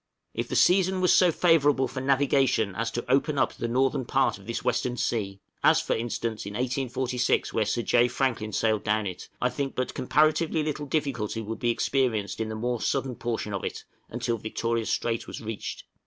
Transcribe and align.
If 0.33 0.47
the 0.47 0.55
season 0.55 0.99
was 0.99 1.15
so 1.15 1.31
favorable 1.31 1.87
for 1.87 2.01
navigation 2.01 2.73
as 2.73 2.89
to 2.89 3.05
open 3.07 3.35
the 3.35 3.67
northern 3.67 4.03
part 4.03 4.39
of 4.39 4.47
this 4.47 4.63
western 4.63 4.97
sea 4.97 5.39
(as, 5.63 5.79
for 5.79 5.95
instance, 5.95 6.47
in 6.47 6.53
1846, 6.55 7.53
when 7.53 7.67
Sir 7.67 7.83
J. 7.83 8.07
Franklin 8.07 8.51
sailed 8.51 8.83
down 8.83 9.05
it), 9.05 9.29
I 9.39 9.49
think 9.51 9.75
but 9.75 9.93
comparatively 9.93 10.63
little 10.63 10.87
difficulty 10.87 11.43
would 11.43 11.59
be 11.59 11.69
experienced 11.69 12.39
in 12.41 12.49
the 12.49 12.55
more 12.55 12.81
southern 12.81 13.13
portion 13.13 13.53
of 13.53 13.63
it 13.63 13.83
until 14.09 14.39
Victoria 14.39 14.87
Strait 14.87 15.27
was 15.27 15.39
reached. 15.39 15.83